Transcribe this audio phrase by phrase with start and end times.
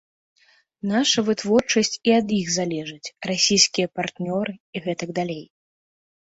[0.91, 5.45] Наша вытворчасць і ад іх залежыць, расійскія партнёры і гэтак далей.